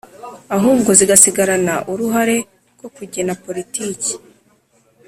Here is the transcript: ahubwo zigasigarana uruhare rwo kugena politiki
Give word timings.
ahubwo 0.57 0.89
zigasigarana 0.99 1.73
uruhare 1.91 2.37
rwo 2.73 2.87
kugena 2.95 3.33
politiki 3.45 4.11